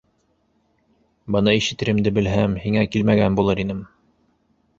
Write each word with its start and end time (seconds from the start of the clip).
Быны 1.35 1.53
ишетеремде 1.57 2.15
белһәм, 2.15 2.57
һиңә 2.65 2.87
килмәгән 2.97 3.39
булыр 3.43 3.63
инем! 3.67 3.87